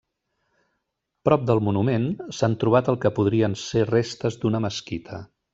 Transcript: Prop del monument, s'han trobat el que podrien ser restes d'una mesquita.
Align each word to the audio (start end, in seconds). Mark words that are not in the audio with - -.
Prop 1.29 1.43
del 1.51 1.61
monument, 1.67 2.09
s'han 2.39 2.57
trobat 2.65 2.91
el 2.95 2.99
que 3.05 3.15
podrien 3.21 3.59
ser 3.67 3.87
restes 3.93 4.43
d'una 4.43 4.67
mesquita. 4.69 5.25